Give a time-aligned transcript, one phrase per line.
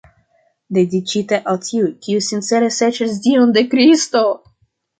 [0.77, 4.27] Dediĉita al tiuj, kiuj sincere serĉas Dion de Kristo.